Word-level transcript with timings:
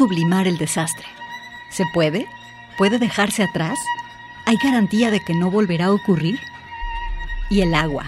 Sublimar 0.00 0.48
el 0.48 0.56
desastre? 0.56 1.04
¿Se 1.68 1.84
puede? 1.92 2.26
¿Puede 2.78 2.98
dejarse 2.98 3.42
atrás? 3.42 3.78
¿Hay 4.46 4.56
garantía 4.56 5.10
de 5.10 5.20
que 5.20 5.34
no 5.34 5.50
volverá 5.50 5.86
a 5.86 5.92
ocurrir? 5.92 6.40
¿Y 7.50 7.60
el 7.60 7.74
agua? 7.74 8.06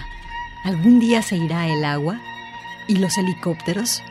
¿Algún 0.63 0.99
día 0.99 1.21
se 1.21 1.37
irá 1.37 1.67
el 1.67 1.85
agua? 1.85 2.19
¿Y 2.87 2.95
los 2.95 3.15
helicópteros? 3.19 4.01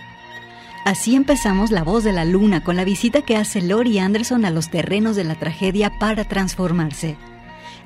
Así 0.84 1.16
empezamos 1.16 1.72
La 1.72 1.82
Voz 1.82 2.04
de 2.04 2.12
la 2.12 2.24
Luna 2.24 2.62
con 2.62 2.76
la 2.76 2.84
visita 2.84 3.22
que 3.22 3.36
hace 3.36 3.60
Lori 3.60 3.98
Anderson 3.98 4.44
a 4.44 4.52
los 4.52 4.70
terrenos 4.70 5.16
de 5.16 5.24
la 5.24 5.34
tragedia 5.34 5.98
para 5.98 6.22
transformarse. 6.22 7.16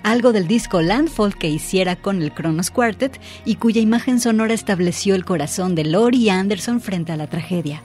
Algo 0.02 0.34
del 0.34 0.46
disco 0.46 0.82
Landfall 0.82 1.38
que 1.38 1.48
hiciera 1.48 1.96
con 1.96 2.20
el 2.20 2.34
Kronos 2.34 2.70
Quartet 2.70 3.18
y 3.46 3.54
cuya 3.54 3.80
imagen 3.80 4.20
sonora 4.20 4.52
estableció 4.52 5.14
el 5.14 5.24
corazón 5.24 5.74
de 5.74 5.84
Lori 5.84 6.28
Anderson 6.28 6.82
frente 6.82 7.12
a 7.12 7.16
la 7.16 7.28
tragedia 7.28 7.82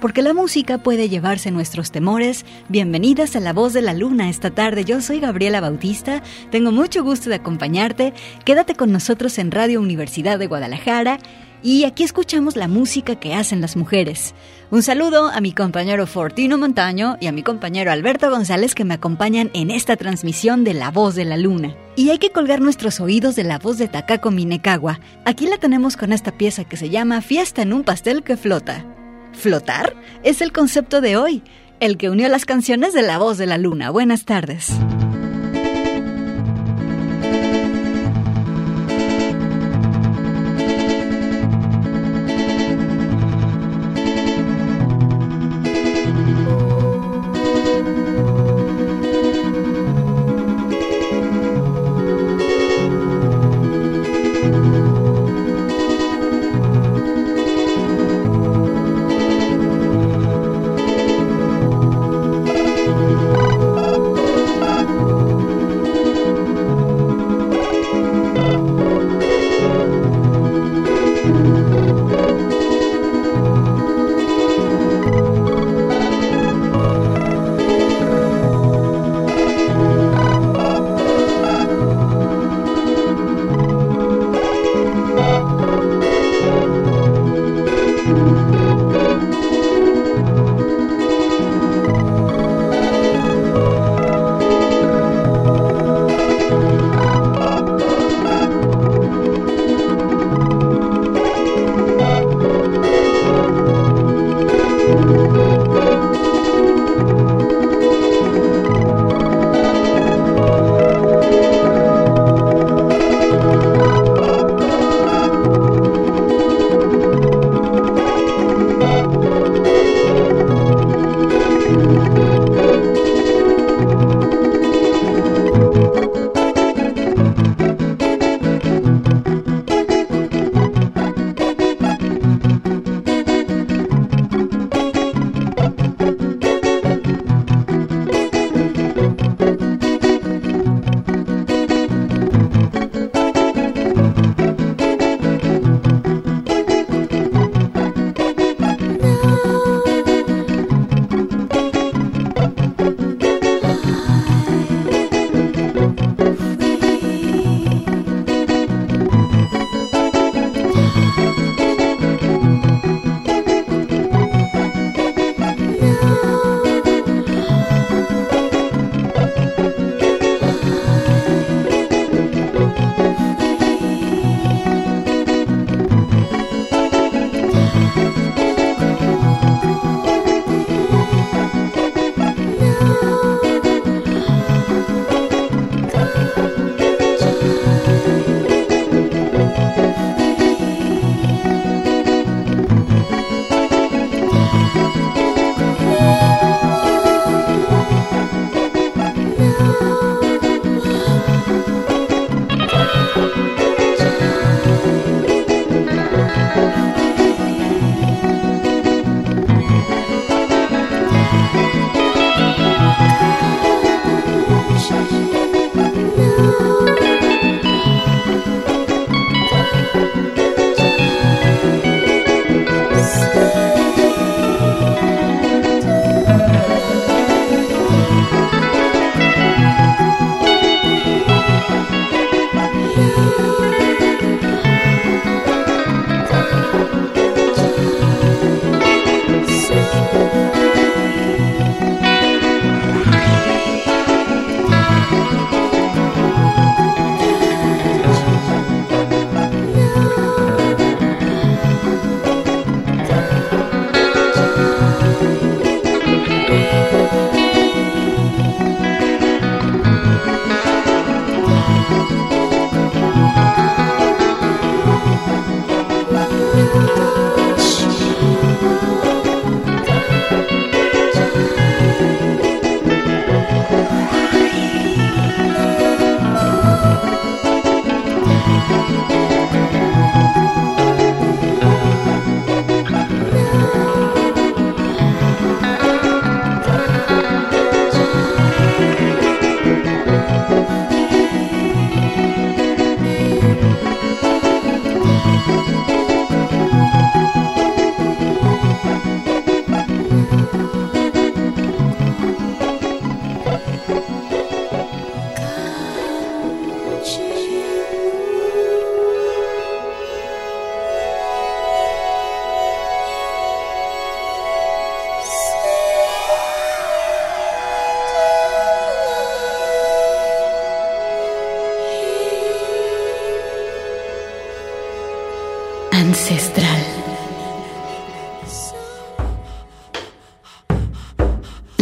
porque 0.00 0.22
la 0.22 0.34
música 0.34 0.78
puede 0.78 1.08
llevarse 1.08 1.50
nuestros 1.50 1.90
temores. 1.90 2.44
Bienvenidas 2.68 3.36
a 3.36 3.40
La 3.40 3.52
Voz 3.52 3.72
de 3.72 3.82
la 3.82 3.94
Luna 3.94 4.28
esta 4.28 4.50
tarde. 4.50 4.84
Yo 4.84 5.00
soy 5.00 5.20
Gabriela 5.20 5.60
Bautista, 5.60 6.22
tengo 6.50 6.72
mucho 6.72 7.02
gusto 7.02 7.28
de 7.28 7.36
acompañarte. 7.36 8.12
Quédate 8.44 8.74
con 8.74 8.92
nosotros 8.92 9.38
en 9.38 9.50
Radio 9.50 9.80
Universidad 9.80 10.38
de 10.38 10.46
Guadalajara 10.46 11.18
y 11.62 11.84
aquí 11.84 12.04
escuchamos 12.04 12.56
la 12.56 12.68
música 12.68 13.16
que 13.16 13.34
hacen 13.34 13.60
las 13.60 13.76
mujeres. 13.76 14.34
Un 14.70 14.82
saludo 14.82 15.28
a 15.28 15.40
mi 15.40 15.52
compañero 15.52 16.06
Fortino 16.06 16.56
Montaño 16.56 17.16
y 17.20 17.26
a 17.26 17.32
mi 17.32 17.42
compañero 17.42 17.90
Alberto 17.90 18.30
González 18.30 18.74
que 18.74 18.84
me 18.84 18.94
acompañan 18.94 19.50
en 19.54 19.70
esta 19.70 19.96
transmisión 19.96 20.62
de 20.62 20.74
La 20.74 20.90
Voz 20.90 21.14
de 21.14 21.24
la 21.24 21.36
Luna. 21.36 21.74
Y 21.96 22.10
hay 22.10 22.18
que 22.18 22.30
colgar 22.30 22.60
nuestros 22.60 23.00
oídos 23.00 23.34
de 23.34 23.44
la 23.44 23.58
voz 23.58 23.78
de 23.78 23.88
Takako 23.88 24.30
Minekawa. 24.30 25.00
Aquí 25.24 25.46
la 25.48 25.58
tenemos 25.58 25.96
con 25.96 26.12
esta 26.12 26.30
pieza 26.30 26.64
que 26.64 26.76
se 26.76 26.90
llama 26.90 27.22
Fiesta 27.22 27.62
en 27.62 27.72
un 27.72 27.82
pastel 27.82 28.22
que 28.22 28.36
flota. 28.36 28.84
¿Flotar? 29.38 29.94
Es 30.24 30.42
el 30.42 30.52
concepto 30.52 31.00
de 31.00 31.16
hoy, 31.16 31.42
el 31.78 31.96
que 31.96 32.10
unió 32.10 32.28
las 32.28 32.44
canciones 32.44 32.92
de 32.92 33.02
La 33.02 33.18
Voz 33.18 33.38
de 33.38 33.46
la 33.46 33.56
Luna. 33.56 33.90
Buenas 33.90 34.24
tardes. 34.24 34.72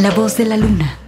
La 0.06 0.14
voz 0.14 0.36
de 0.36 0.44
la 0.44 0.56
luna. 0.56 1.05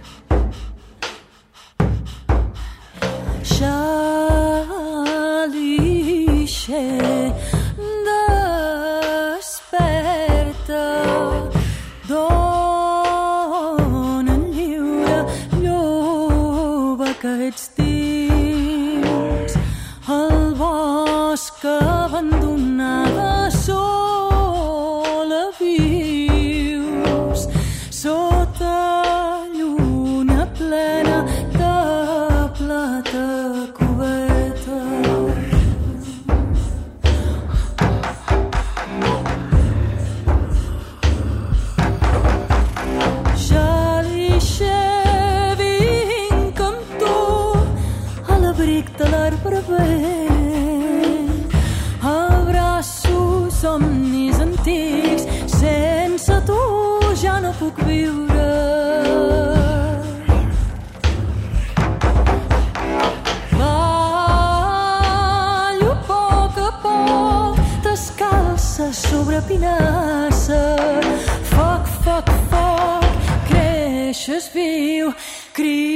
Cri 75.59 75.88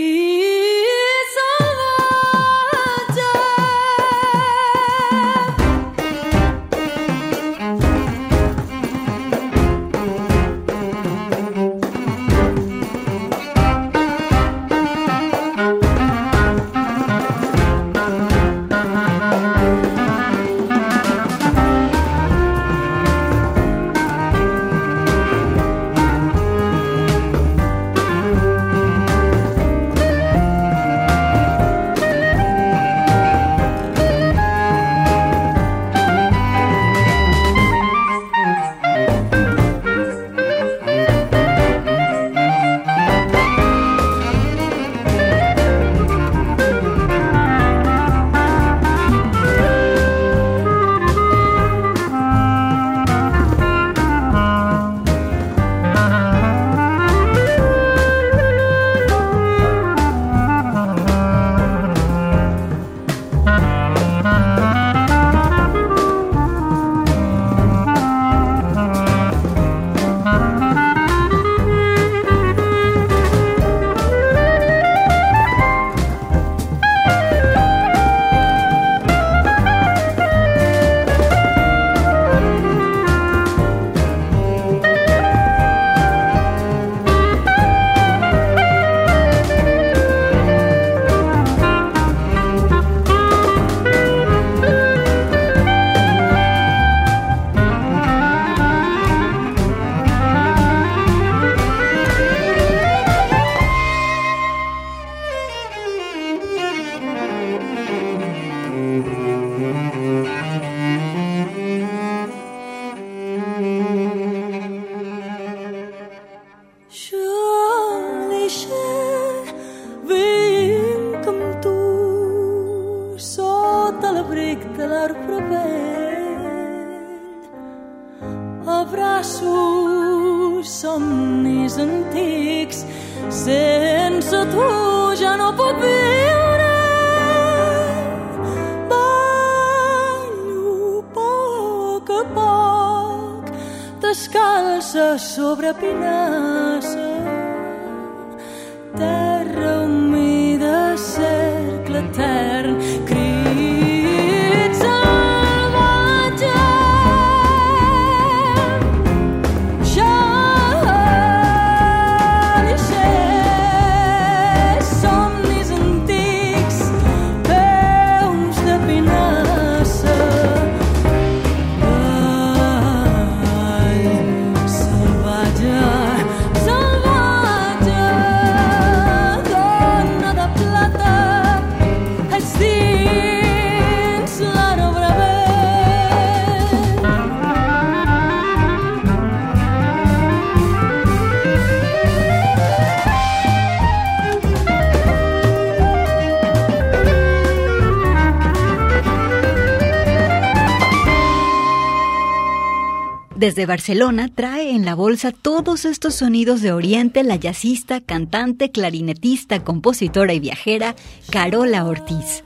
Desde 203.44 203.66
Barcelona 203.66 204.30
trae 204.34 204.70
en 204.70 204.86
la 204.86 204.96
bolsa 204.96 205.34
todos 205.34 205.84
estos 205.84 206.16
sonidos 206.16 206.62
de 206.62 206.72
Oriente 206.72 207.24
la 207.24 207.36
jazzista, 207.36 208.00
cantante, 208.00 208.72
clarinetista, 208.72 209.66
compositora 209.66 210.34
y 210.34 210.40
viajera 210.40 210.96
Carola 211.30 211.84
Ortiz. 211.84 212.46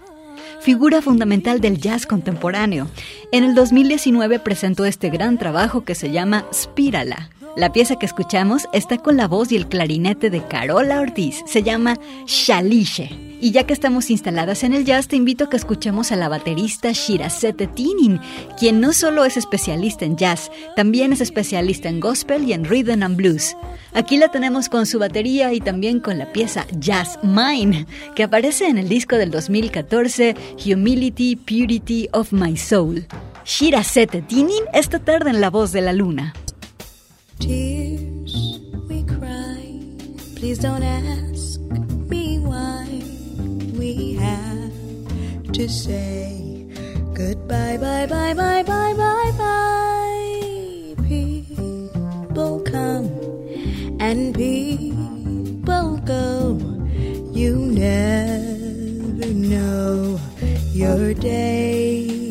Figura 0.60 1.04
fundamental 1.04 1.62
del 1.62 1.78
jazz 1.78 2.08
contemporáneo. 2.08 2.90
En 3.32 3.44
el 3.44 3.54
2019 3.54 4.40
presentó 4.40 4.86
este 4.86 5.12
gran 5.12 5.38
trabajo 5.38 5.84
que 5.86 5.94
se 5.94 6.10
llama 6.10 6.46
Spírala, 6.52 7.30
La 7.58 7.74
pieza 7.74 7.96
que 7.96 8.06
escuchamos 8.06 8.70
está 8.72 9.00
con 9.00 9.18
la 9.18 9.28
voz 9.28 9.52
y 9.52 9.56
el 9.56 9.68
clarinete 9.68 10.30
de 10.30 10.46
Carola 10.46 11.02
Ortiz. 11.02 11.42
Se 11.48 11.64
llama 11.64 11.98
Shalishe. 12.28 13.10
Y 13.42 13.50
ya 13.50 13.66
que 13.66 13.74
estamos 13.74 14.12
instaladas 14.12 14.64
en 14.64 14.76
el 14.76 14.86
jazz, 14.86 15.08
te 15.08 15.16
invito 15.16 15.46
a 15.46 15.50
que 15.50 15.58
escuchemos 15.58 16.12
a 16.12 16.18
la 16.18 16.30
baterista 16.30 16.92
Shirazete 16.92 17.66
Tinin, 17.66 18.20
quien 18.60 18.80
no 18.80 18.94
solo 18.94 19.26
es 19.26 19.38
especialista 19.38 20.06
en 20.06 20.18
jazz, 20.18 20.52
también 20.76 21.14
es 21.14 21.20
especialista 21.20 21.90
en 21.90 22.00
gospel 22.00 22.44
y 22.44 22.54
en 22.54 22.64
rhythm 22.64 23.02
and 23.02 23.16
blues. 23.16 23.58
Aquí 23.96 24.18
la 24.18 24.30
tenemos 24.30 24.70
con 24.70 24.86
su 24.86 25.00
batería 25.00 25.52
y 25.52 25.60
también 25.60 26.00
con 26.00 26.20
la 26.20 26.32
pieza 26.32 26.68
Jazz 26.78 27.18
Mine, 27.24 27.88
que 28.14 28.22
aparece 28.22 28.68
en 28.68 28.78
el 28.78 28.88
disco 28.88 29.16
del 29.16 29.32
2014 29.32 30.36
Humility, 30.64 31.36
Purity 31.38 32.08
of 32.14 32.32
My 32.32 32.56
Soul. 32.56 33.08
Shirazete 33.46 34.22
Tinin 34.22 34.64
esta 34.74 35.00
tarde 35.00 35.32
en 35.32 35.42
La 35.42 35.50
Voz 35.50 35.72
de 35.72 35.82
la 35.82 35.94
Luna. 35.94 36.36
Tears 37.40 38.60
we 38.90 39.04
cry, 39.04 39.80
please 40.36 40.60
don't 40.60 40.84
ask 40.84 41.60
me 42.10 42.40
why 42.40 42.86
we 43.78 44.14
have 44.16 45.52
to 45.54 45.70
say 45.70 46.68
goodbye, 47.14 47.78
bye, 47.78 48.06
bye, 48.08 48.34
bye, 48.34 48.64
bye, 48.64 48.94
bye, 48.94 49.32
bye. 49.38 50.96
People 51.08 52.60
come 52.62 53.06
and 54.00 54.34
people 54.36 55.98
go. 56.06 56.58
You 57.34 57.56
never 57.56 59.28
know 59.34 60.20
your 60.74 61.14
day. 61.14 62.27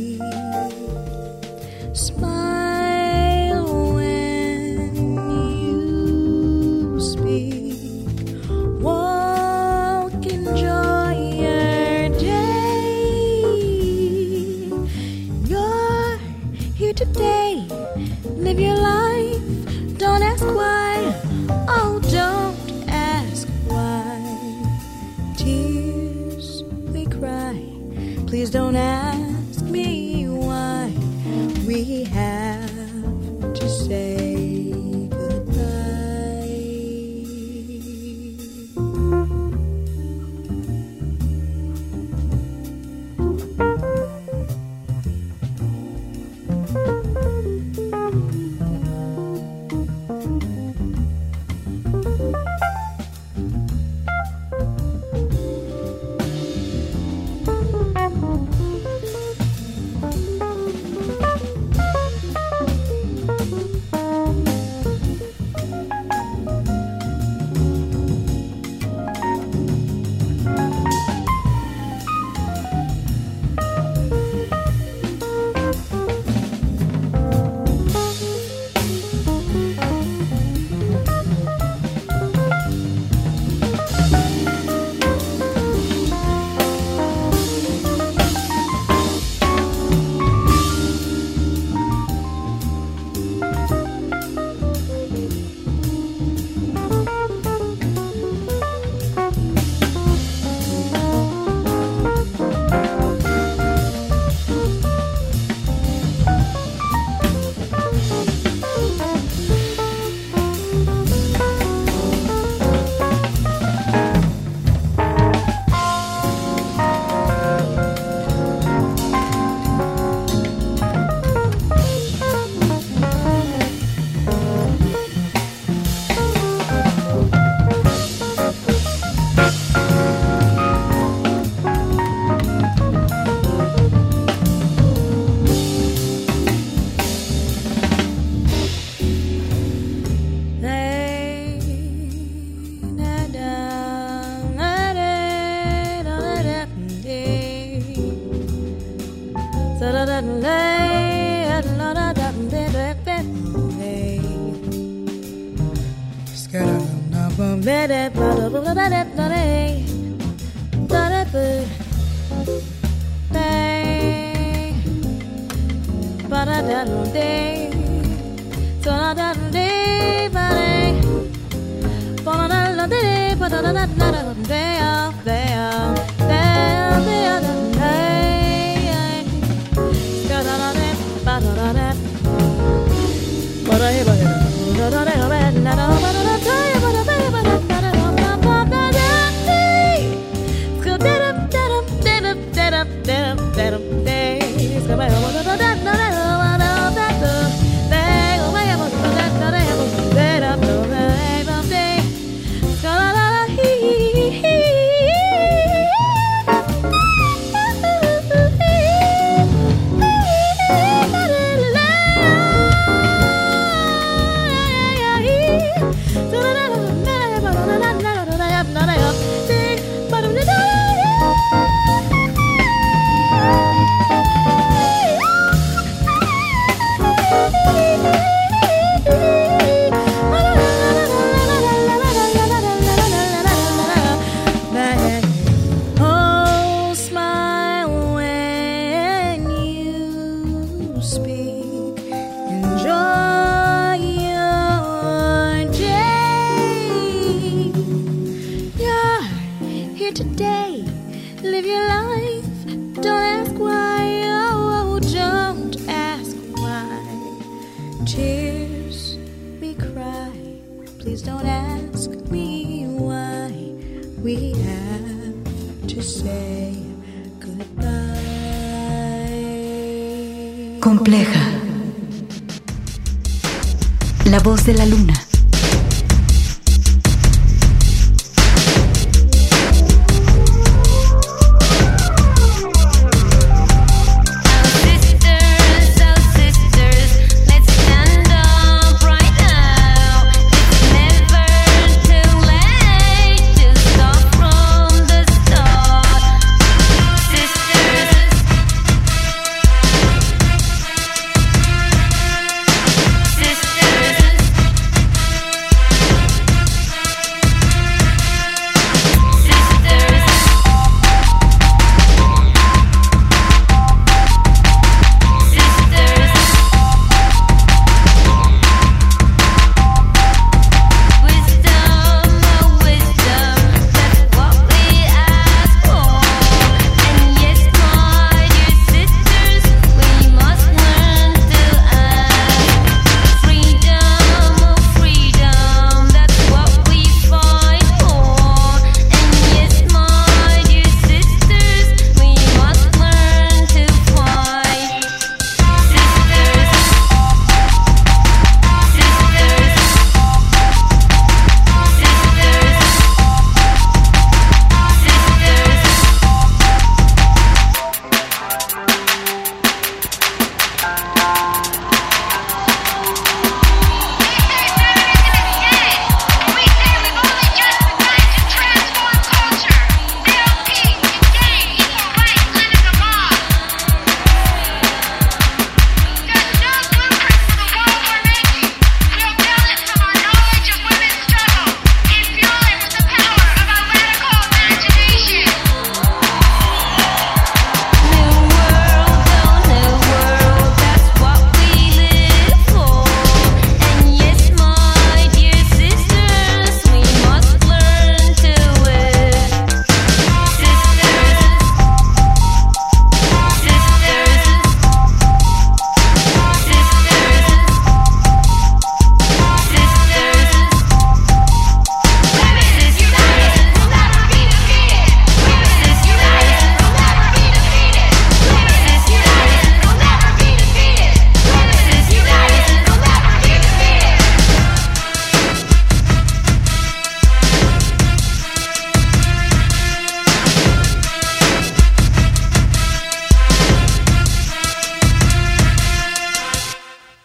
Live 18.47 18.61
your 18.61 18.77
life. 18.77 19.99
Don't 19.99 20.23
ask 20.23 20.45
why. 20.45 21.13
Oh, 21.69 21.99
don't 22.13 22.89
ask 22.89 23.49
why. 23.67 24.23
Tears 25.37 26.63
we 26.93 27.07
cry. 27.07 27.61
Please 28.29 28.51
don't 28.51 28.77
ask 28.77 29.26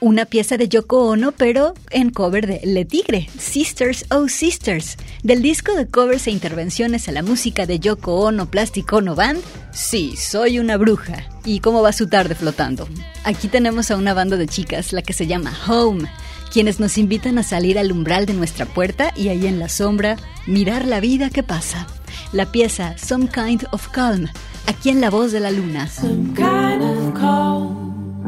una 0.02 0.26
pieza 0.26 0.58
de 0.58 0.68
Yoko 0.68 1.06
Ono, 1.10 1.32
pero 1.32 1.76
en 1.92 2.10
cover 2.10 2.48
de 2.48 2.60
Le 2.64 2.86
Tigre, 2.86 3.30
Sisters 3.38 4.06
Oh 4.10 4.28
Sisters, 4.28 4.98
del 5.22 5.44
disco 5.44 5.76
de 5.76 5.86
covers 5.86 6.26
e 6.26 6.32
intervenciones 6.32 7.08
a 7.08 7.12
la 7.12 7.22
música 7.22 7.68
de 7.68 7.80
Yoko 7.80 8.16
Ono 8.22 8.50
Plastic 8.50 8.92
Ono 8.92 9.14
Band. 9.14 9.40
Sí, 9.72 10.16
soy 10.18 10.58
una 10.58 10.78
bruja. 10.78 11.30
¿Y 11.46 11.60
cómo 11.60 11.84
va 11.84 11.94
su 11.94 12.08
tarde 12.08 12.34
flotando? 12.34 12.90
Aquí 13.24 13.48
tenemos 13.48 13.92
a 13.92 13.96
una 13.96 14.16
banda 14.16 14.38
de 14.38 14.48
chicas, 14.48 14.92
la 14.92 15.04
que 15.04 15.14
se 15.14 15.28
llama 15.28 15.54
Home, 15.68 16.10
quienes 16.52 16.80
nos 16.80 16.98
invitan 16.98 17.38
a 17.38 17.44
salir 17.44 17.78
al 17.78 17.92
umbral 17.92 18.26
de 18.26 18.34
nuestra 18.34 18.66
puerta 18.66 19.14
y 19.16 19.28
ahí 19.28 19.46
en 19.46 19.60
la 19.60 19.70
sombra 19.70 20.18
mirar 20.48 20.86
la 20.86 21.00
vida 21.00 21.30
que 21.30 21.44
pasa. 21.44 21.86
La 22.34 22.52
pieza 22.52 22.98
Some 22.98 23.30
Kind 23.30 23.68
of 23.72 23.90
Calm, 23.90 24.30
aquí 24.66 24.90
en 24.90 25.00
La 25.00 25.12
Voz 25.12 25.32
de 25.32 25.42
la 25.42 25.52
Luna. 25.52 25.88
Some 25.88 26.34
kind 26.34 26.82
of 26.82 27.14
calm 27.14 27.81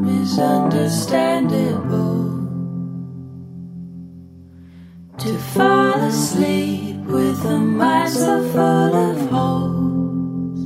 is 0.08 0.40
understandable. 0.40 2.24
To 5.20 5.38
fall 5.54 5.94
asleep 6.02 6.98
with 7.06 7.46
a 7.46 7.58
mind 7.58 8.10
so 8.10 8.42
full 8.52 8.96
of 9.10 9.30
holes 9.30 10.60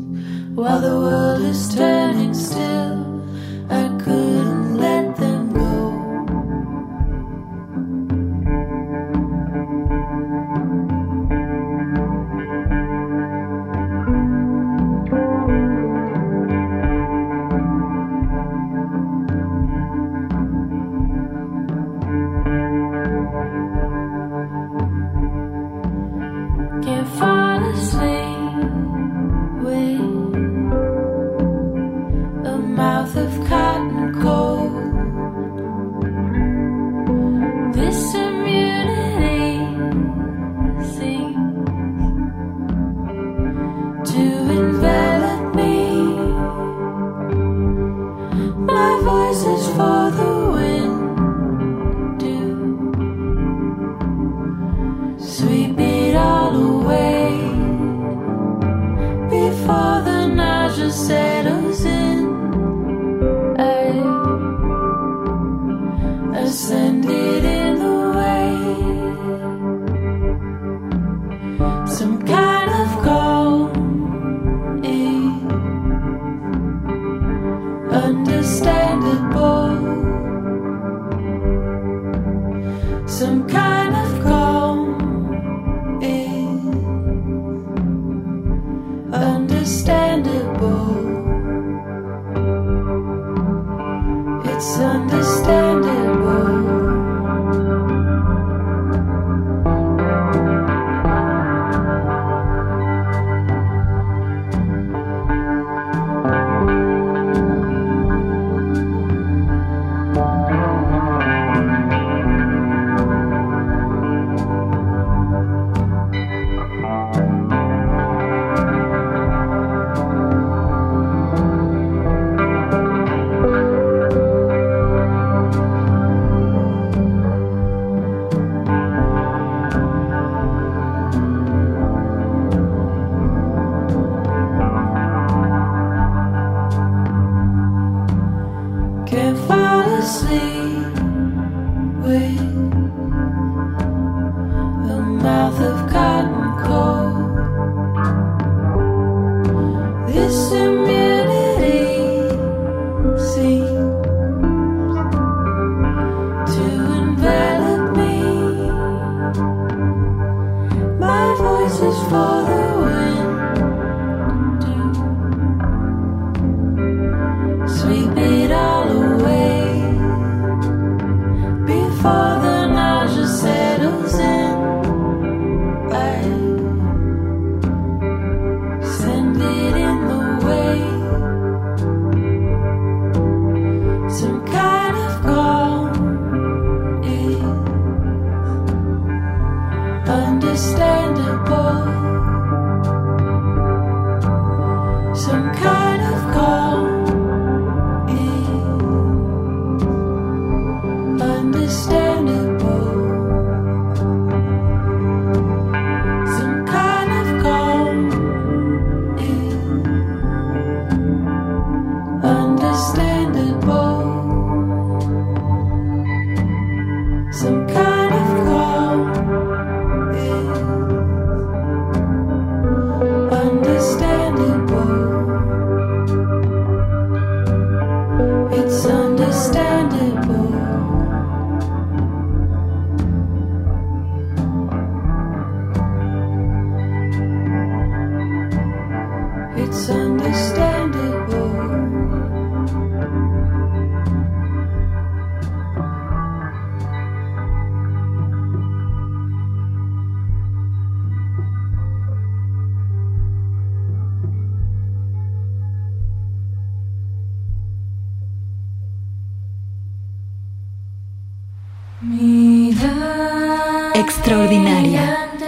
while 0.56 0.82
the 0.82 0.95
world 0.95 1.41
is 1.43 1.76
turning 1.76 2.34
still. 2.34 3.23
I 3.69 3.89
couldn't 4.04 4.46
say 60.97 61.37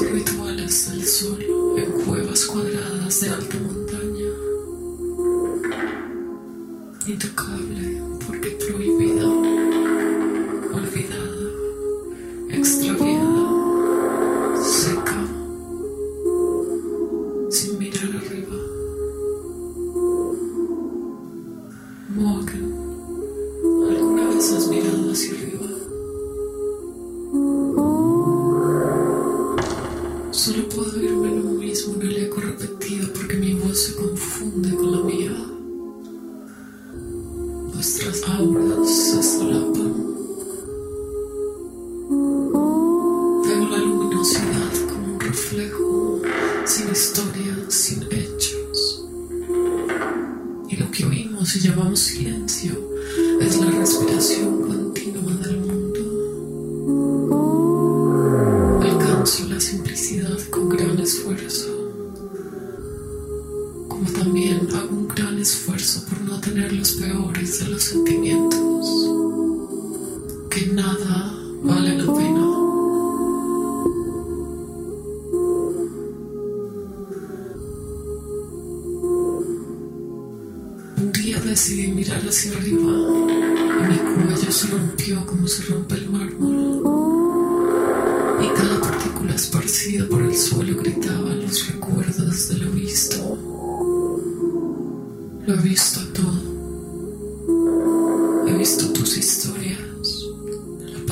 Por 0.00 0.08
el 0.08 0.24
suelo 0.24 0.40
gritaban 0.40 0.56
los 0.56 1.74
recuerdos 1.76 3.20
de 3.20 3.30
visto. 3.30 3.79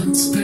dance. 0.09 0.38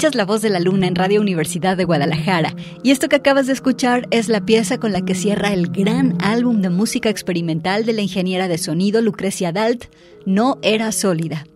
Escuchas 0.00 0.16
La 0.16 0.24
Voz 0.24 0.40
de 0.40 0.48
la 0.48 0.60
Luna 0.60 0.86
en 0.86 0.94
Radio 0.94 1.20
Universidad 1.20 1.76
de 1.76 1.84
Guadalajara 1.84 2.54
y 2.82 2.90
esto 2.90 3.10
que 3.10 3.16
acabas 3.16 3.48
de 3.48 3.52
escuchar 3.52 4.08
es 4.10 4.30
la 4.30 4.40
pieza 4.40 4.78
con 4.78 4.92
la 4.92 5.02
que 5.02 5.14
cierra 5.14 5.52
el 5.52 5.68
gran 5.68 6.16
álbum 6.22 6.62
de 6.62 6.70
música 6.70 7.10
experimental 7.10 7.84
de 7.84 7.92
la 7.92 8.00
ingeniera 8.00 8.48
de 8.48 8.56
sonido 8.56 9.02
Lucrecia 9.02 9.52
Dalt, 9.52 9.94
No 10.24 10.56
era 10.62 10.90
sólida. 10.92 11.46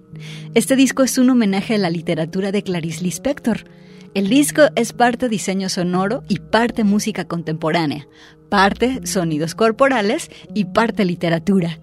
Este 0.53 0.77
disco 0.77 1.05
es 1.05 1.17
un 1.17 1.31
homenaje 1.31 1.77
a 1.77 1.79
la 1.79 1.89
literatura 1.89 2.53
de 2.53 2.63
Clarice 2.63 3.03
Lispector. 3.03 3.65
El 4.13 4.29
disco 4.29 4.65
es 4.77 4.93
parte 4.93 5.31
diseño 5.31 5.71
sonoro 5.71 6.23
y 6.29 6.41
parte 6.41 6.85
música 6.85 7.25
contemporánea, 7.25 8.09
parte 8.51 9.07
sonidos 9.07 9.55
corporales 9.55 10.31
y 10.53 10.67
parte 10.67 11.07
literatura. 11.07 11.81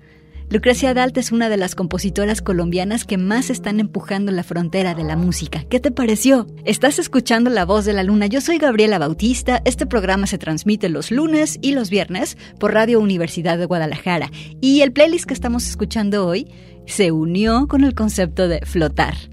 Lucrecia 0.51 0.93
Dalt 0.93 1.17
es 1.17 1.31
una 1.31 1.47
de 1.47 1.55
las 1.55 1.75
compositoras 1.75 2.41
colombianas 2.41 3.05
que 3.05 3.17
más 3.17 3.49
están 3.49 3.79
empujando 3.79 4.33
la 4.33 4.43
frontera 4.43 4.93
de 4.93 5.05
la 5.05 5.15
música. 5.15 5.63
¿Qué 5.69 5.79
te 5.79 5.91
pareció? 5.91 6.45
Estás 6.65 6.99
escuchando 6.99 7.49
La 7.49 7.63
Voz 7.63 7.85
de 7.85 7.93
la 7.93 8.03
Luna. 8.03 8.25
Yo 8.25 8.41
soy 8.41 8.57
Gabriela 8.57 8.99
Bautista. 8.99 9.61
Este 9.63 9.85
programa 9.85 10.27
se 10.27 10.37
transmite 10.37 10.89
los 10.89 11.09
lunes 11.09 11.57
y 11.61 11.71
los 11.71 11.89
viernes 11.89 12.37
por 12.59 12.73
Radio 12.73 12.99
Universidad 12.99 13.57
de 13.57 13.65
Guadalajara. 13.65 14.29
Y 14.59 14.81
el 14.81 14.91
playlist 14.91 15.23
que 15.23 15.33
estamos 15.33 15.65
escuchando 15.69 16.27
hoy 16.27 16.51
se 16.85 17.13
unió 17.13 17.69
con 17.69 17.85
el 17.85 17.95
concepto 17.95 18.49
de 18.49 18.59
flotar. 18.65 19.30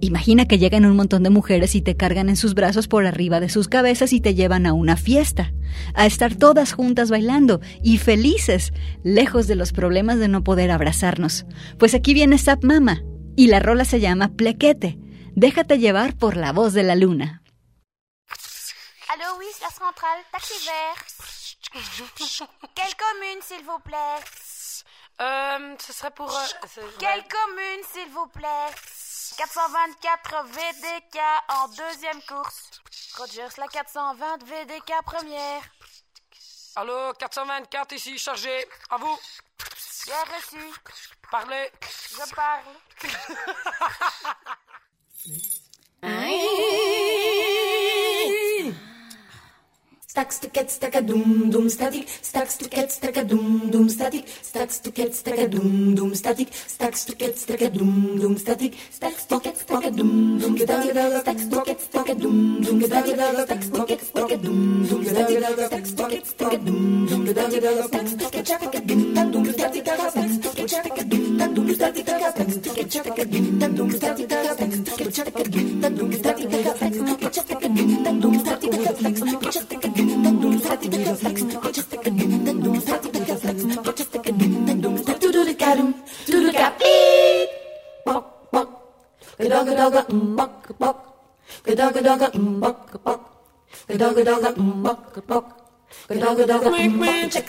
Imagina 0.00 0.46
que 0.46 0.58
llegan 0.58 0.84
un 0.84 0.96
montón 0.96 1.22
de 1.24 1.30
mujeres 1.30 1.74
y 1.74 1.82
te 1.82 1.96
cargan 1.96 2.28
en 2.28 2.36
sus 2.36 2.54
brazos 2.54 2.86
por 2.86 3.04
arriba 3.06 3.40
de 3.40 3.48
sus 3.48 3.66
cabezas 3.68 4.12
y 4.12 4.20
te 4.20 4.34
llevan 4.34 4.64
a 4.66 4.72
una 4.72 4.96
fiesta, 4.96 5.52
a 5.94 6.06
estar 6.06 6.34
todas 6.36 6.72
juntas 6.72 7.10
bailando 7.10 7.60
y 7.82 7.98
felices, 7.98 8.72
lejos 9.02 9.46
de 9.48 9.56
los 9.56 9.72
problemas 9.72 10.18
de 10.18 10.28
no 10.28 10.44
poder 10.44 10.70
abrazarnos. 10.70 11.46
Pues 11.78 11.94
aquí 11.94 12.14
viene 12.14 12.38
Zap 12.38 12.62
Mama 12.62 13.02
y 13.36 13.48
la 13.48 13.58
rola 13.60 13.84
se 13.84 13.98
llama 14.00 14.28
Plequete. 14.36 14.98
Déjate 15.34 15.78
llevar 15.78 16.16
por 16.16 16.36
la 16.36 16.52
voz 16.52 16.72
de 16.74 16.82
la 16.84 16.94
luna. 16.94 17.42
Allô, 19.10 19.36
oui, 19.38 19.46
c'est 19.52 19.62
la 19.64 19.70
centrale. 19.70 20.22
Taxi 20.30 20.54
vert. 20.64 21.04
Quelle 22.74 22.94
commune, 22.96 23.40
s'il 23.42 23.64
vous 23.64 23.80
plaît 23.84 24.22
Euh, 25.20 25.74
ce 25.84 25.92
serait 25.92 26.12
pour... 26.12 26.30
euh, 26.30 26.46
c'est- 26.72 26.80
Quelle 27.00 27.24
commune, 27.26 27.82
s'il 27.92 28.08
vous 28.12 28.28
plaît 28.28 28.70
424 29.36 30.44
VDK 30.46 31.18
en 31.48 31.68
deuxième 31.68 32.22
course. 32.22 32.70
Rogers, 33.16 33.48
la 33.58 33.66
420 33.68 34.44
VDK 34.44 34.92
première. 35.04 35.62
Allô, 36.76 37.12
424 37.14 37.92
ici, 37.92 38.18
chargé. 38.18 38.68
À 38.90 38.96
vous. 38.96 39.18
Bien 40.06 40.24
reçu. 40.36 40.64
Parlez. 41.30 41.70
Je 42.10 42.34
parle. 42.34 42.62
Stacks 50.18 50.40
to 50.40 50.48
get 50.48 50.68
stack 50.68 50.96
a 50.96 51.00
doom 51.00 51.48
doom 51.48 51.70
static. 51.70 52.08
Stacks 52.08 52.56
to 52.56 52.68
get 52.68 52.90
stack 52.90 53.16
a 53.18 53.22
doom 53.22 53.70
doom 53.70 53.88
static. 53.88 54.26
Stacks 54.42 54.80
to 54.80 54.90
get 54.90 55.14
stack 55.14 55.38
a 55.38 55.46
doom 55.46 55.94
doom 55.94 56.12
static. 56.12 56.48
Stacks 56.52 57.04
to 57.04 57.14
get 57.14 57.38
stack 57.38 57.60
a 57.60 57.70
doom 57.70 58.18
doom 58.18 58.36
static. 58.36 58.74
Stacks 58.90 59.26
to 59.26 59.38
get 59.38 59.56
stack 59.56 59.84
a 59.84 59.90
doom 59.92 60.40
doom 60.40 60.58
static. 60.58 60.98
Stacks 61.22 61.46
to 61.46 61.62
get 61.64 61.80
stack 61.80 62.08
a 62.08 62.16
doom 62.16 62.60
doom 62.62 62.82
static. 62.82 63.14
Stacks 63.14 63.70
to 63.70 63.86
get 63.86 64.02
stack 64.02 64.32
a 64.32 64.36
doom 64.38 64.82
doom 64.88 65.04
static. 65.04 65.46
Stacks 65.64 65.92
to 65.92 66.08
get 66.08 66.26
stack 66.26 66.52
a 66.52 66.66
doom 66.66 67.06
doom 67.06 67.34
static. 67.36 67.76
Stacks 67.76 68.12
to 68.12 68.28
get 68.30 68.42
stack 68.42 68.72
a 68.72 68.78
doom 68.82 69.22
doom 69.22 69.52
static. 69.52 69.86
Stacks 69.86 70.38
to 70.38 70.50
get 70.54 70.70
stack 70.72 70.98
a 70.98 71.04
doom 71.04 71.54
doom 71.54 71.74
static. 71.74 72.08
Stacks 72.08 72.56
to 72.56 72.74
get 72.74 72.90
stack 72.90 73.18
a 73.18 73.24
doom 73.24 73.58
doom 73.60 73.92
static. 73.92 74.30
Stacks 74.30 74.82
to 74.82 74.96
get 74.96 75.14
stack 75.14 75.38
a 75.38 75.44
doom 75.44 75.80
doom 75.80 76.12
static. 76.12 76.50
Stacks 76.50 76.98
to 76.98 77.16
get 77.16 77.34
stack 77.34 77.62
a 77.62 77.68
doom 77.68 78.20
doom 78.20 78.38
static. 78.38 78.74
Stacks 78.98 79.20
to 79.20 79.38
get 79.38 79.54
stack 79.54 79.84
a 79.84 80.07
Make 96.70 96.92
me 96.92 97.28
check. 97.28 97.48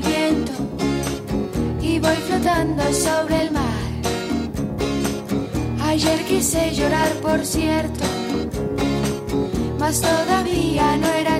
viento 0.00 0.52
y 1.80 1.98
voy 1.98 2.16
flotando 2.26 2.82
sobre 2.92 3.42
el 3.42 3.50
mar. 3.50 3.62
Ayer 5.82 6.24
quise 6.24 6.74
llorar, 6.74 7.12
por 7.22 7.44
cierto, 7.44 8.04
todavía 9.94 10.96
no 10.96 11.06
era 11.12 11.35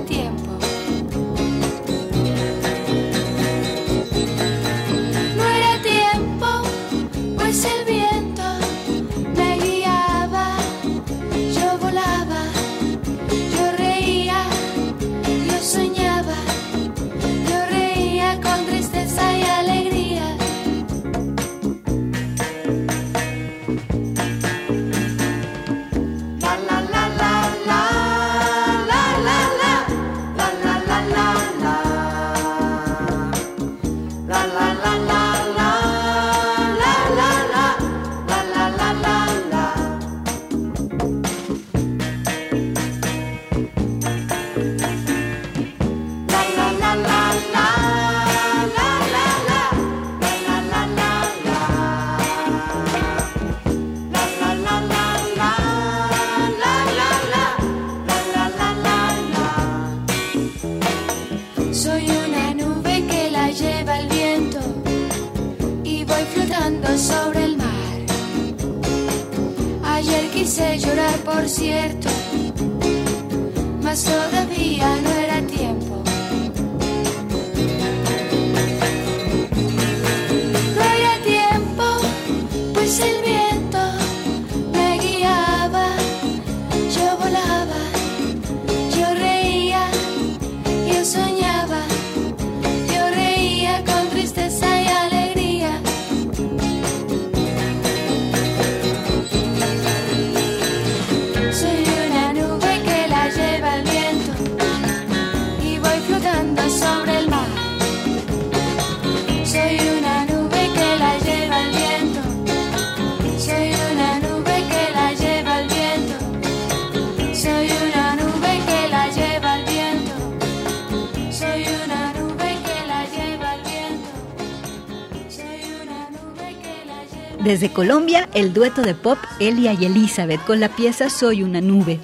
Desde 127.47 127.73
Colombia, 127.73 128.29
el 128.35 128.53
dueto 128.53 128.83
de 128.83 128.97
pop 128.97 129.19
Elia 129.39 129.73
y 129.73 129.85
Elizabeth 129.85 130.45
con 130.45 130.59
la 130.59 130.69
pieza 130.69 131.09
Soy 131.09 131.45
una 131.45 131.61
nube. 131.61 132.01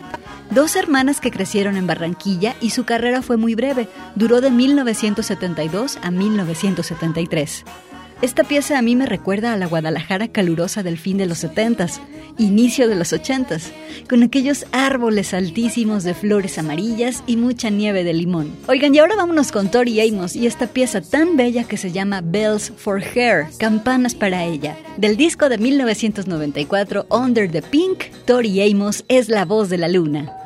Dos 0.50 0.76
hermanas 0.76 1.20
que 1.20 1.32
crecieron 1.32 1.76
en 1.76 1.88
Barranquilla 1.88 2.54
y 2.60 2.70
su 2.70 2.84
carrera 2.84 3.22
fue 3.22 3.36
muy 3.36 3.56
breve, 3.56 3.88
duró 4.14 4.40
de 4.40 4.52
1972 4.52 5.98
a 6.00 6.12
1973. 6.12 7.64
Esta 8.22 8.44
pieza 8.44 8.78
a 8.78 8.82
mí 8.82 8.94
me 8.94 9.06
recuerda 9.06 9.52
a 9.52 9.56
la 9.56 9.66
Guadalajara 9.66 10.28
calurosa 10.28 10.84
del 10.84 10.96
fin 10.96 11.18
de 11.18 11.26
los 11.26 11.42
70s, 11.42 11.98
inicio 12.38 12.86
de 12.86 12.94
los 12.94 13.12
80s, 13.12 13.72
con 14.08 14.22
aquellos 14.22 14.64
árboles 14.70 15.34
altísimos 15.34 16.04
de 16.04 16.14
flores 16.14 16.56
amarillas 16.56 17.24
y 17.26 17.36
mucha 17.36 17.68
nieve 17.68 18.04
de 18.04 18.12
limón. 18.12 18.52
Oigan, 18.68 18.94
y 18.94 19.00
ahora 19.00 19.16
vámonos 19.16 19.50
con 19.50 19.72
Tori 19.72 20.00
Amos 20.00 20.36
y 20.36 20.46
esta 20.46 20.68
pieza 20.68 21.00
tan 21.00 21.36
bella 21.36 21.64
que 21.64 21.76
se 21.76 21.90
llama 21.90 22.20
Bells 22.22 22.72
for 22.76 23.02
Her, 23.02 23.46
campanas 23.58 24.14
para 24.14 24.44
ella. 24.44 24.76
Del 24.96 25.16
disco 25.16 25.48
de 25.48 25.58
1994 25.58 27.06
Under 27.10 27.50
the 27.50 27.60
Pink, 27.60 28.04
Tori 28.24 28.62
Amos 28.70 29.04
es 29.08 29.28
la 29.28 29.44
voz 29.44 29.68
de 29.68 29.78
la 29.78 29.88
luna. 29.88 30.41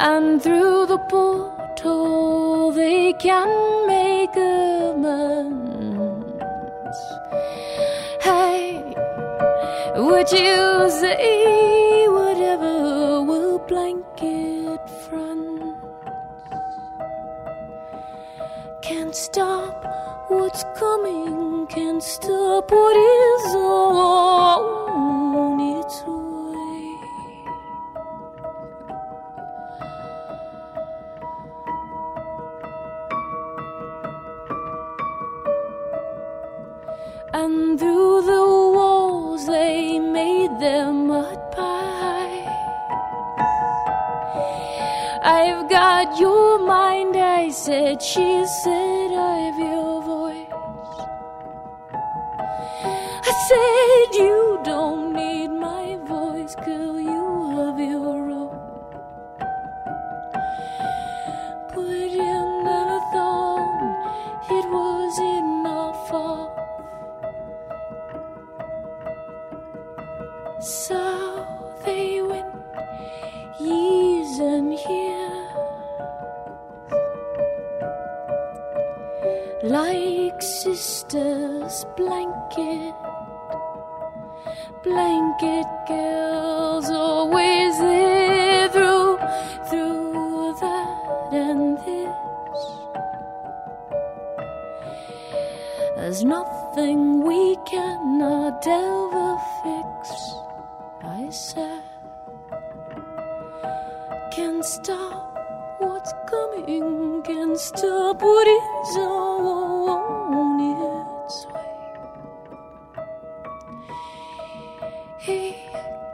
and 0.00 0.40
through 0.40 0.86
the 0.86 0.98
portal 1.10 2.70
they 2.70 3.12
can 3.14 3.48
make 3.86 4.36
amends. 4.36 6.26
Hey, 8.20 8.94
would 9.96 10.30
you 10.30 10.88
say 10.90 12.06
whatever 12.08 13.22
will 13.22 13.58
blanket 13.66 14.80
friends? 15.08 15.74
Can't 18.82 19.14
stop 19.14 19.84
what's 20.28 20.64
coming, 20.78 21.66
can't 21.66 22.02
stop 22.02 22.70
what 22.70 22.96
is. 22.96 23.57
she 48.08 48.46
said 48.46 48.87
nothing 96.38 97.22
we 97.24 97.56
cannot 97.66 98.66
ever 98.66 99.30
fix. 99.62 100.00
I 101.02 101.30
said, 101.30 101.82
Can't 104.32 104.64
stop 104.64 105.36
what's 105.80 106.12
coming, 106.30 107.22
can't 107.22 107.58
stop 107.58 108.22
what 108.22 108.48
is 108.58 108.96
on 108.98 110.60
its 110.74 111.36
way. 111.52 111.74
He 115.26 115.40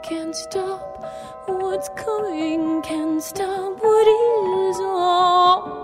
can't 0.09 0.35
stop 0.35 1.05
what's 1.47 1.89
coming, 1.97 2.83
can't 2.83 3.23
stop 3.23 3.73
what 3.83 4.09
is 4.09 4.79
on. 4.81 5.84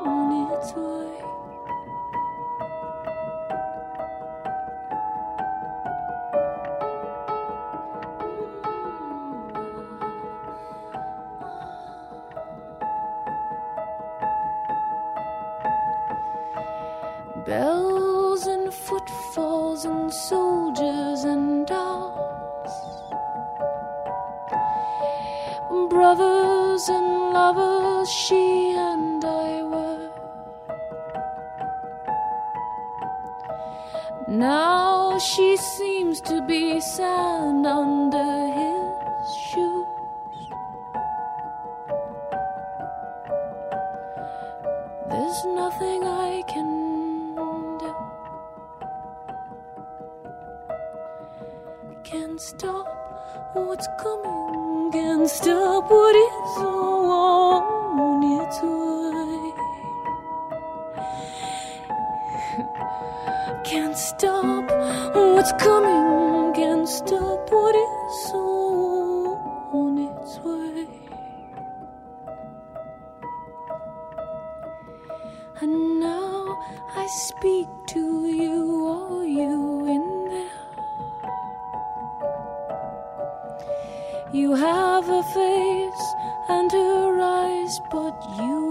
I 76.97 77.07
speak 77.07 77.68
to 77.88 78.26
you, 78.26 78.84
oh 78.88 79.22
you 79.22 79.86
in 79.86 80.28
there. 80.28 80.51
You 84.32 84.55
have 84.55 85.09
a 85.09 85.22
face 85.22 86.14
and 86.49 86.70
her 86.72 87.20
eyes, 87.20 87.80
but 87.91 88.14
you 88.38 88.70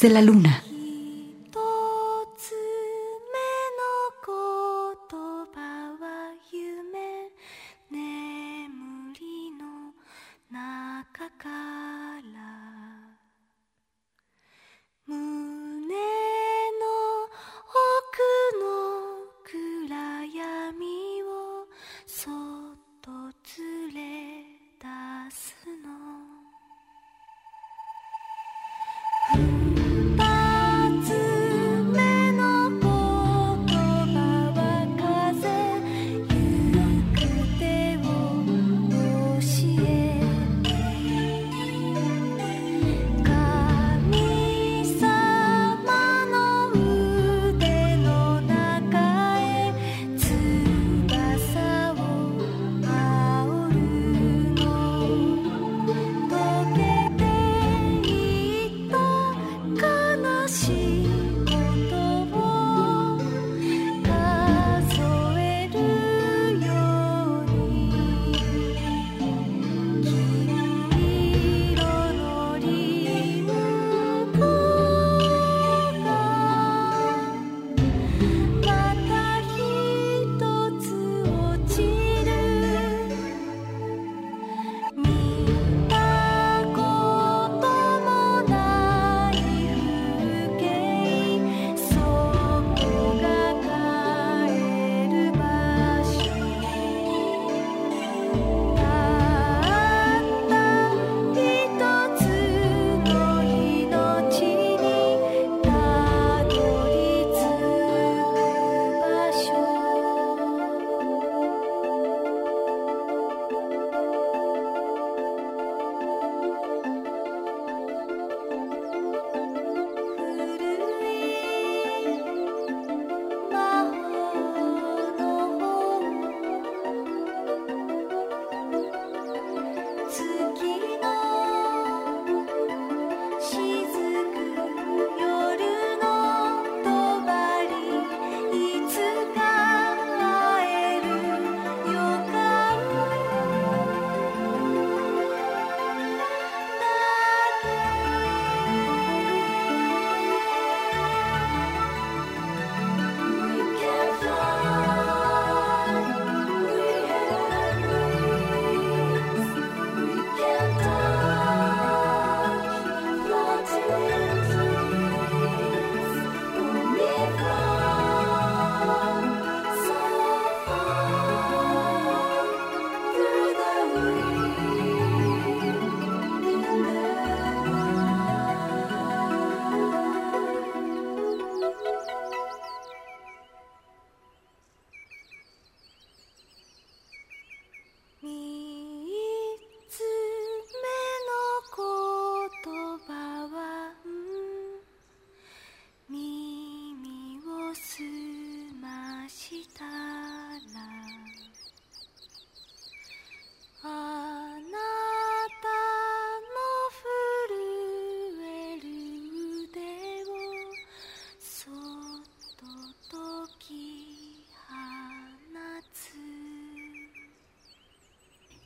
de 0.00 0.08
la 0.08 0.22
luna. 0.22 0.39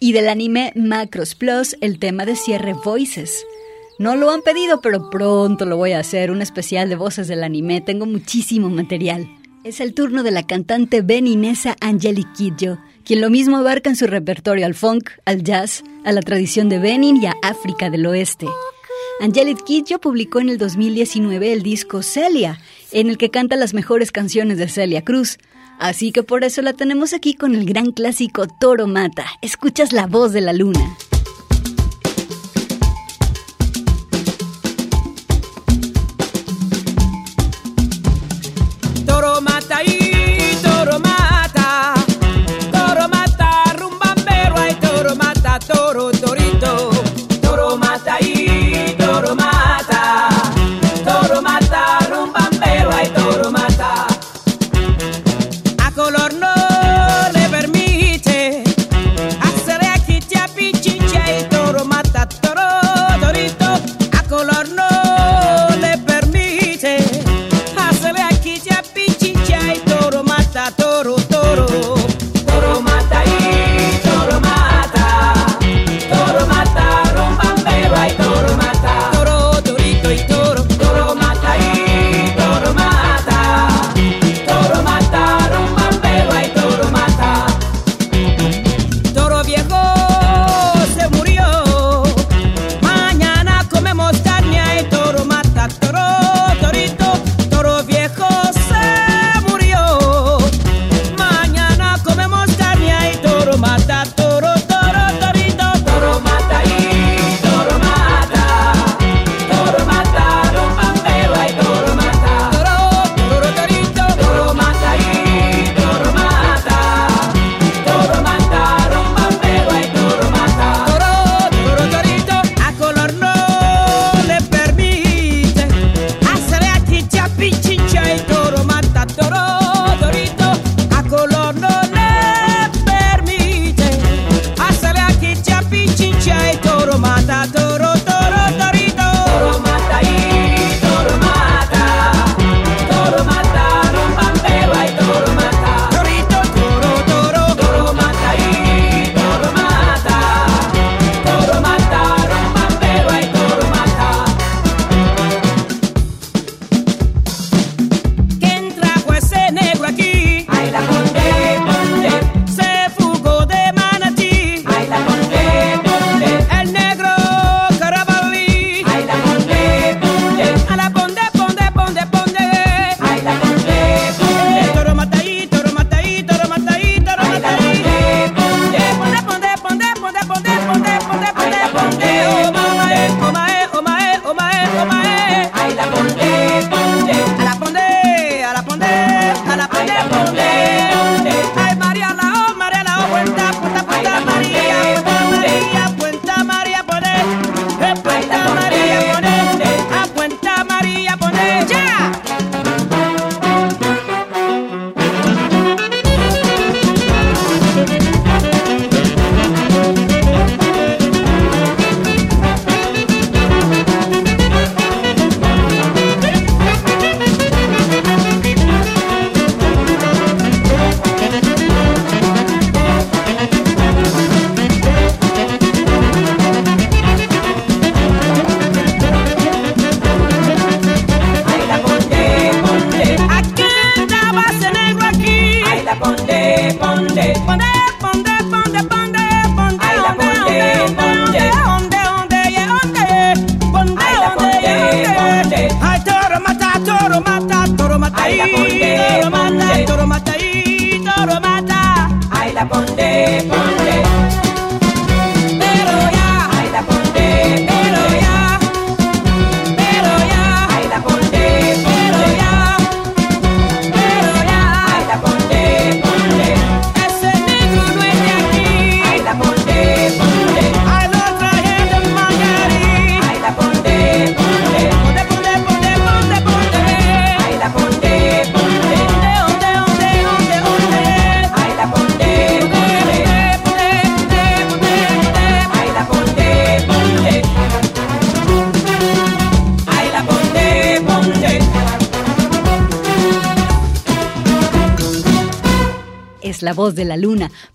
Y 0.04 0.12
del 0.12 0.28
anime 0.28 0.70
Macros 0.76 1.34
Plus, 1.34 1.78
el 1.80 1.98
tema 1.98 2.26
de 2.26 2.36
cierre 2.36 2.74
Voices. 2.74 3.46
No 3.98 4.16
lo 4.16 4.30
han 4.30 4.42
pedido, 4.42 4.82
pero 4.82 5.08
pronto 5.08 5.64
lo 5.64 5.78
voy 5.78 5.92
a 5.92 6.00
hacer, 6.00 6.30
un 6.30 6.42
especial 6.42 6.90
de 6.90 6.96
voces 6.96 7.26
del 7.26 7.42
anime. 7.42 7.80
Tengo 7.80 8.04
muchísimo 8.04 8.68
material. 8.68 9.26
Es 9.64 9.80
el 9.80 9.94
turno 9.94 10.22
de 10.22 10.30
la 10.30 10.42
cantante 10.42 11.00
Beninesa 11.00 11.76
Angelique 11.80 12.28
Kidjo, 12.36 12.78
quien 13.02 13.22
lo 13.22 13.30
mismo 13.30 13.56
abarca 13.56 13.88
en 13.88 13.96
su 13.96 14.06
repertorio 14.06 14.66
al 14.66 14.74
funk, 14.74 15.08
al 15.24 15.42
jazz, 15.42 15.82
a 16.04 16.12
la 16.12 16.20
tradición 16.20 16.68
de 16.68 16.80
Benin 16.80 17.16
y 17.16 17.24
a 17.24 17.34
África 17.42 17.88
del 17.88 18.04
Oeste. 18.04 18.46
Angelique 19.22 19.64
Kidjo 19.64 20.00
publicó 20.00 20.38
en 20.38 20.50
el 20.50 20.58
2019 20.58 21.50
el 21.50 21.62
disco 21.62 22.02
Celia, 22.02 22.60
en 22.92 23.08
el 23.08 23.16
que 23.16 23.30
canta 23.30 23.56
las 23.56 23.72
mejores 23.72 24.12
canciones 24.12 24.58
de 24.58 24.68
Celia 24.68 25.02
Cruz. 25.02 25.38
Así 25.78 26.12
que 26.12 26.22
por 26.22 26.44
eso 26.44 26.62
la 26.62 26.72
tenemos 26.72 27.12
aquí 27.12 27.34
con 27.34 27.54
el 27.54 27.64
gran 27.64 27.92
clásico 27.92 28.46
Toro 28.46 28.86
Mata. 28.86 29.26
Escuchas 29.42 29.92
la 29.92 30.06
voz 30.06 30.32
de 30.32 30.40
la 30.40 30.52
luna. 30.52 30.96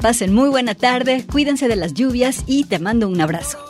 pasen 0.09 0.33
muy 0.33 0.49
buena 0.49 0.73
tarde, 0.73 1.23
cuídense 1.31 1.67
de 1.67 1.75
las 1.75 1.93
lluvias 1.93 2.43
y 2.47 2.63
te 2.63 2.79
mando 2.79 3.07
un 3.07 3.21
abrazo. 3.21 3.68